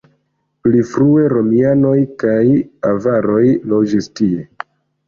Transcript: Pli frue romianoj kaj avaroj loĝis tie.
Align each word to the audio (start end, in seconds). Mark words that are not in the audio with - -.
Pli 0.63 0.79
frue 0.91 1.27
romianoj 1.33 1.93
kaj 2.25 2.43
avaroj 2.95 3.47
loĝis 3.77 4.15
tie. 4.19 4.45